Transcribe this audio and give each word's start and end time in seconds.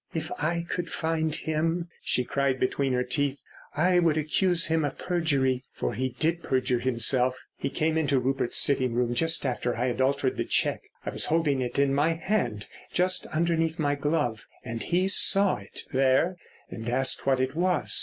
"If 0.15 0.31
I 0.39 0.65
could 0.67 0.89
find 0.89 1.35
him," 1.35 1.87
she 2.01 2.23
cried 2.23 2.59
between 2.59 2.91
her 2.93 3.03
teeth, 3.03 3.43
"I 3.75 3.99
would 3.99 4.17
accuse 4.17 4.65
him 4.65 4.83
of 4.83 4.97
perjury. 4.97 5.63
For 5.73 5.93
he 5.93 6.09
did 6.17 6.41
perjure 6.41 6.79
himself. 6.79 7.37
He 7.55 7.69
came 7.69 7.99
into 7.99 8.19
Rupert's 8.19 8.57
sitting 8.57 8.93
room 8.95 9.13
just 9.13 9.45
after 9.45 9.75
I 9.77 9.85
had 9.85 10.01
altered 10.01 10.37
the 10.37 10.45
cheque. 10.45 10.89
I 11.05 11.11
was 11.11 11.27
holding 11.27 11.61
it 11.61 11.77
in 11.77 11.93
my 11.93 12.13
hand 12.13 12.65
just 12.91 13.27
underneath 13.27 13.77
my 13.77 13.93
glove, 13.93 14.41
and 14.65 14.81
he 14.81 15.07
saw 15.07 15.57
it 15.57 15.81
there 15.93 16.35
and 16.71 16.89
asked 16.89 17.27
what 17.27 17.39
it 17.39 17.53
was. 17.55 17.91